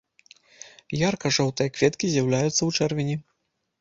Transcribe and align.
Ярка-жоўтыя 1.09 1.73
кветкі 1.77 2.05
з'яўляюцца 2.15 2.59
ў 2.63 2.71
чэрвені. 2.79 3.15